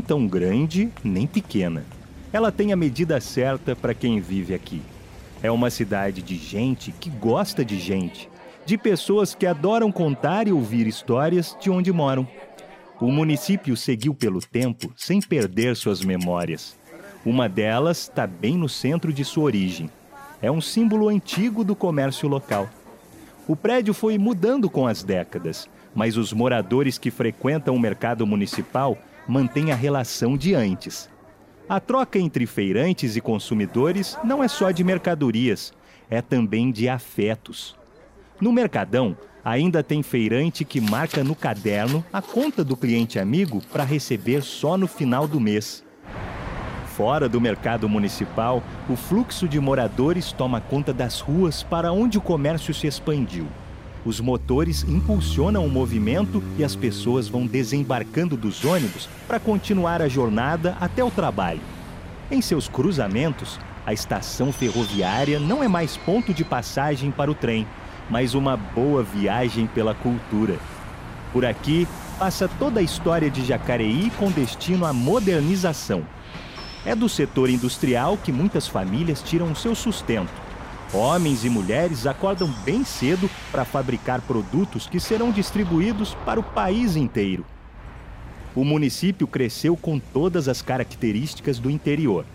[0.00, 1.84] tão grande nem pequena.
[2.32, 4.80] Ela tem a medida certa para quem vive aqui.
[5.42, 8.28] É uma cidade de gente que gosta de gente,
[8.64, 12.28] de pessoas que adoram contar e ouvir histórias de onde moram.
[13.00, 16.78] O município seguiu pelo tempo sem perder suas memórias.
[17.26, 19.90] Uma delas está bem no centro de sua origem.
[20.40, 22.70] É um símbolo antigo do comércio local.
[23.48, 28.96] O prédio foi mudando com as décadas, mas os moradores que frequentam o mercado municipal
[29.32, 31.08] mantêm a relação de antes.
[31.66, 35.72] A troca entre feirantes e consumidores não é só de mercadorias,
[36.10, 37.74] é também de afetos.
[38.38, 43.84] No Mercadão, ainda tem feirante que marca no caderno a conta do cliente amigo para
[43.84, 45.82] receber só no final do mês.
[46.88, 52.20] Fora do mercado municipal, o fluxo de moradores toma conta das ruas para onde o
[52.20, 53.46] comércio se expandiu.
[54.04, 60.08] Os motores impulsionam o movimento e as pessoas vão desembarcando dos ônibus para continuar a
[60.08, 61.60] jornada até o trabalho.
[62.30, 67.66] Em seus cruzamentos, a estação ferroviária não é mais ponto de passagem para o trem,
[68.10, 70.58] mas uma boa viagem pela cultura.
[71.32, 71.86] Por aqui
[72.18, 76.02] passa toda a história de Jacareí com destino à modernização.
[76.84, 80.32] É do setor industrial que muitas famílias tiram o seu sustento.
[80.94, 86.96] Homens e mulheres acordam bem cedo para fabricar produtos que serão distribuídos para o país
[86.96, 87.46] inteiro.
[88.54, 92.26] O município cresceu com todas as características do interior.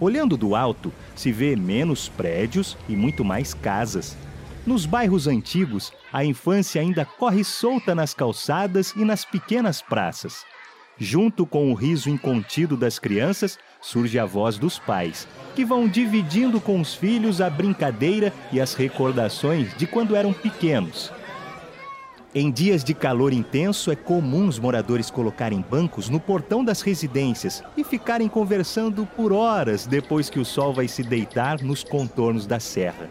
[0.00, 4.16] Olhando do alto, se vê menos prédios e muito mais casas.
[4.66, 10.42] Nos bairros antigos, a infância ainda corre solta nas calçadas e nas pequenas praças.
[10.98, 16.60] Junto com o riso incontido das crianças, surge a voz dos pais, que vão dividindo
[16.60, 21.12] com os filhos a brincadeira e as recordações de quando eram pequenos.
[22.34, 27.62] Em dias de calor intenso, é comum os moradores colocarem bancos no portão das residências
[27.76, 32.58] e ficarem conversando por horas depois que o sol vai se deitar nos contornos da
[32.58, 33.08] serra.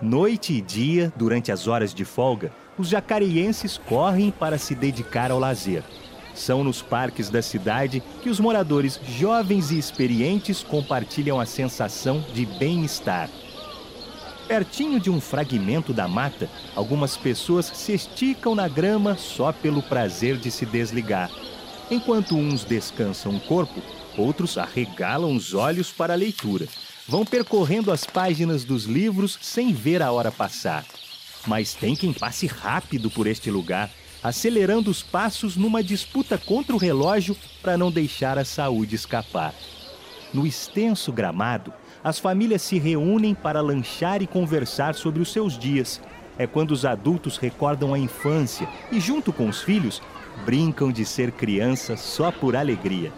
[0.00, 5.38] Noite e dia, durante as horas de folga, os jacareienses correm para se dedicar ao
[5.38, 5.82] lazer.
[6.34, 12.46] São nos parques da cidade que os moradores jovens e experientes compartilham a sensação de
[12.46, 13.28] bem-estar.
[14.48, 20.36] Pertinho de um fragmento da mata, algumas pessoas se esticam na grama só pelo prazer
[20.36, 21.30] de se desligar.
[21.90, 23.82] Enquanto uns descansam o corpo,
[24.16, 26.66] outros arregalam os olhos para a leitura.
[27.06, 30.84] Vão percorrendo as páginas dos livros sem ver a hora passar.
[31.46, 33.90] Mas tem quem passe rápido por este lugar
[34.22, 39.54] acelerando os passos numa disputa contra o relógio para não deixar a saúde escapar.
[40.32, 41.72] No extenso gramado,
[42.02, 46.00] as famílias se reúnem para lanchar e conversar sobre os seus dias.
[46.38, 50.00] É quando os adultos recordam a infância e, junto com os filhos,
[50.44, 53.12] brincam de ser criança só por alegria.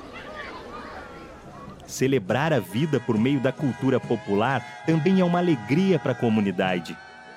[1.86, 6.96] Celebrar a vida por meio da cultura popular também é uma alegria para a comunidade.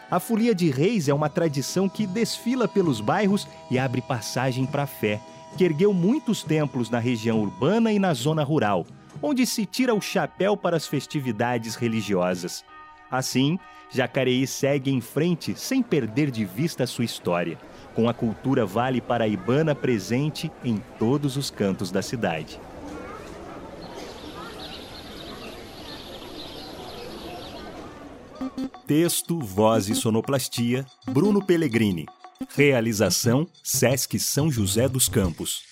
[0.10, 4.84] A Folia de Reis é uma tradição que desfila pelos bairros e abre passagem para
[4.84, 5.20] a fé,
[5.58, 8.86] que ergueu muitos templos na região urbana e na zona rural,
[9.22, 12.64] onde se tira o chapéu para as festividades religiosas.
[13.12, 13.60] Assim,
[13.90, 17.58] Jacareí segue em frente sem perder de vista sua história,
[17.94, 22.58] com a cultura vale paraibana presente em todos os cantos da cidade.
[28.86, 32.06] Texto, voz e sonoplastia, Bruno Pellegrini.
[32.56, 35.64] Realização, Sesc São José dos Campos.